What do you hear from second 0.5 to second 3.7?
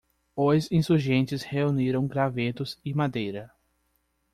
insurgentes reuniram gravetos e madeira.